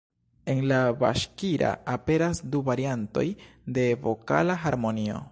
En 0.51 0.59
la 0.69 0.77
Baŝkira 1.01 1.73
aperas 1.95 2.41
du 2.55 2.61
variantoj 2.69 3.25
de 3.79 3.83
vokala 4.07 4.57
harmonio. 4.65 5.21